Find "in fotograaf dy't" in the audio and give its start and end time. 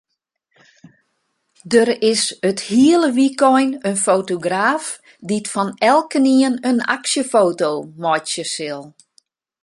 3.89-5.47